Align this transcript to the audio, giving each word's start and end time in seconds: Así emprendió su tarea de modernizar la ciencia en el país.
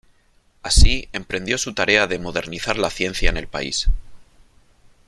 Así 0.63 1.09
emprendió 1.13 1.59
su 1.59 1.75
tarea 1.75 2.07
de 2.07 2.17
modernizar 2.17 2.75
la 2.79 2.89
ciencia 2.89 3.29
en 3.29 3.37
el 3.37 3.45
país. 3.47 3.87